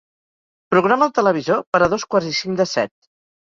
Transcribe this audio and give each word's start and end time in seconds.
Programa 0.75 1.09
el 1.09 1.13
televisor 1.19 1.63
per 1.77 1.83
a 1.83 1.91
dos 1.95 2.09
quarts 2.15 2.33
i 2.33 2.35
cinc 2.43 2.65
de 2.65 2.69
set. 2.75 2.95